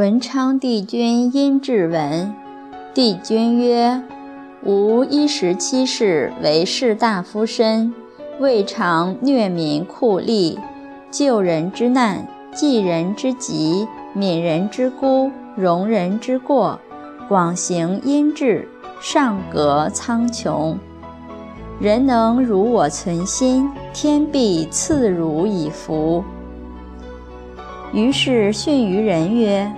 [0.00, 2.34] 文昌帝君殷志文，
[2.94, 4.02] 帝君曰
[4.64, 7.92] ：“吾一十七世为士大夫身，
[8.38, 10.56] 未尝虐民酷吏，
[11.10, 13.86] 救人之难，济人之急，
[14.16, 16.80] 悯人之孤，容人之过，
[17.28, 18.66] 广行阴志，
[19.02, 20.74] 上格苍穹。
[21.78, 26.24] 人能如我存心，天必赐汝以福。”
[27.92, 29.70] 于是训于人曰。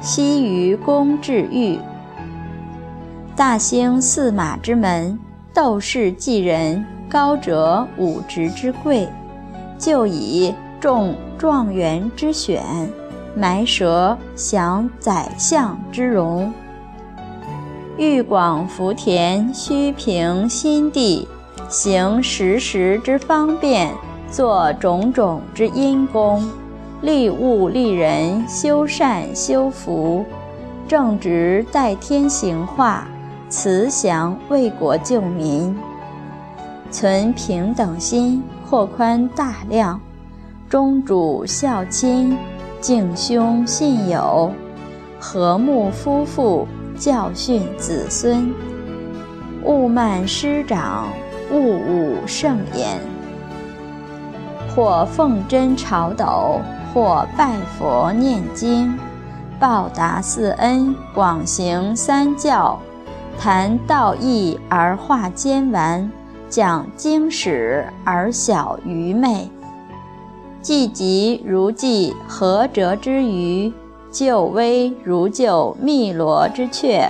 [0.00, 1.78] 西于公至狱，
[3.36, 5.18] 大兴驷马之门，
[5.52, 9.06] 斗士济人，高者五职之贵，
[9.78, 12.62] 就以中状元之选，
[13.36, 16.50] 埋蛇享宰相之荣。
[17.98, 21.28] 欲广福田，须平心地，
[21.68, 23.92] 行时时之方便，
[24.30, 26.42] 做种种之因功。
[27.02, 30.22] 利物利人，修善修福，
[30.86, 33.08] 正直代天行化，
[33.48, 35.74] 慈祥为国救民，
[36.90, 39.98] 存平等心，扩宽大量，
[40.68, 42.36] 忠主孝亲，
[42.82, 44.52] 敬兄信友，
[45.18, 48.52] 和睦夫妇，教训子孙，
[49.64, 51.08] 勿慢师长，
[51.50, 53.00] 勿侮圣言，
[54.74, 56.60] 或奉真朝斗。
[56.92, 58.98] 或拜佛念经，
[59.60, 62.76] 报答四恩，广行三教，
[63.38, 66.10] 谈道义而化奸顽，
[66.48, 69.48] 讲经史而晓愚昧。
[70.60, 73.72] 济急如济涸辙之鱼，
[74.10, 77.08] 救危如救汨罗之雀。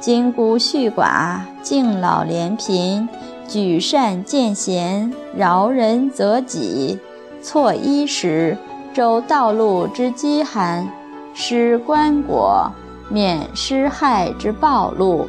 [0.00, 3.08] 金孤恤寡，敬老怜贫，
[3.50, 7.00] 举善荐贤，饶人则己，
[7.42, 8.56] 错衣食。
[8.94, 10.88] 周道路之饥寒，
[11.34, 12.70] 施棺椁，
[13.08, 15.26] 免施害之暴露；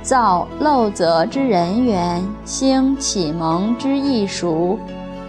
[0.00, 4.78] 造陋泽之人缘，兴启蒙之艺熟；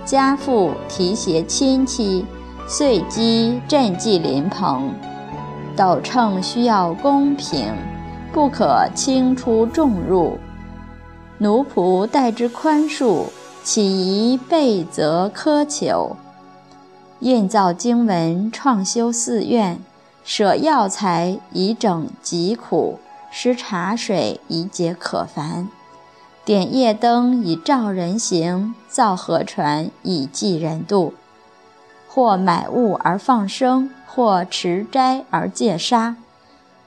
[0.06, 2.25] 家父提携亲戚，
[2.69, 4.94] 岁积赈济邻朋。
[5.75, 7.74] 斗秤需要公平，
[8.31, 10.38] 不可轻出重入；
[11.42, 13.28] 奴仆待之宽恕，
[13.64, 16.18] 岂宜备责苛求？
[17.20, 19.80] 印造经文，创修寺院，
[20.26, 23.00] 舍药材以整疾苦，
[23.32, 25.70] 施茶水以解渴烦，
[26.44, 31.14] 点夜灯以照人行，造河船以济人度。
[32.10, 36.18] 或买物而放生，或持斋而戒杀。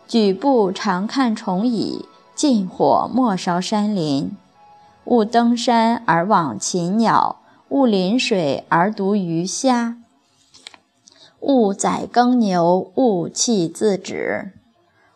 [0.06, 2.04] 举步常看虫蚁，
[2.34, 4.36] 禁火莫烧山林。
[5.04, 7.40] 勿登山而望禽鸟，
[7.70, 9.96] 勿临水而独鱼虾。
[11.40, 14.52] 勿宰耕牛，勿弃自止；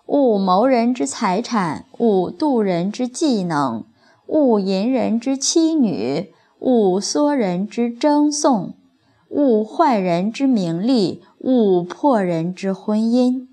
[0.07, 3.85] 勿谋人之财产，勿妒人之技能；
[4.27, 8.73] 勿淫人之妻女，勿唆人之争讼；
[9.29, 13.47] 勿坏人之名利，勿破人之婚姻。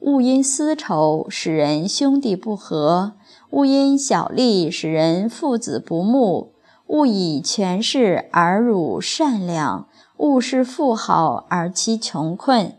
[0.00, 3.12] 勿因私仇使人兄弟不和，
[3.50, 6.52] 勿因小利使人父子不睦，
[6.86, 9.86] 勿以权势而辱善良。
[10.18, 12.74] 勿视富豪而欺穷困，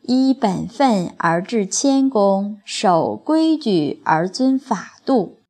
[0.00, 5.40] 依本分而治谦恭，守规矩而遵法度，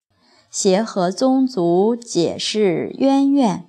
[0.50, 3.66] 协和宗族，解释渊源。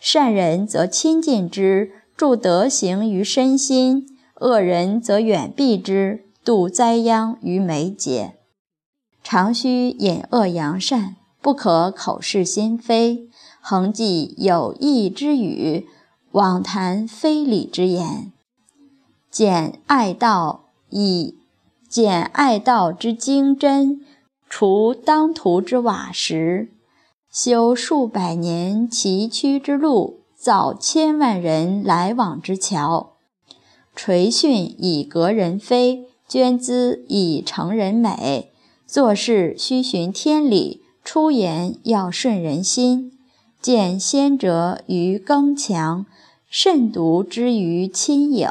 [0.00, 4.06] 善人则亲近之，助德行于身心；
[4.40, 8.36] 恶人则远避之，度灾殃于眉睫。
[9.28, 13.28] 常须隐恶扬善，不可口是心非，
[13.60, 15.88] 恒记有益之语。
[16.30, 18.32] 妄谈非礼之言，
[19.28, 21.34] 简爱道以
[21.88, 24.00] 简爱道之精真，
[24.48, 26.70] 除当涂之瓦石，
[27.28, 33.14] 修数百年崎岖之路，造千万人来往之桥，
[33.96, 38.52] 垂训以格人非，捐资以成人美，
[38.86, 43.12] 做事须循天理，出言要顺人心，
[43.60, 46.06] 见先哲于刚强。
[46.48, 48.48] 慎独之于亲影，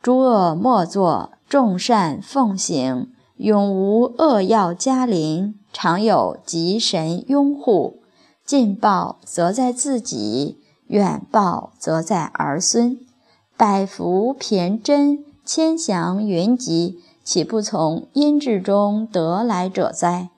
[0.00, 8.02] 诸恶莫作，众善奉行，永无恶要加临，常有吉神拥护。
[8.46, 12.98] 近报则在自己，远报则在儿孙。
[13.56, 17.00] 百福骈真，千祥云集，
[17.32, 20.31] 岂不从阴质中得来者哉？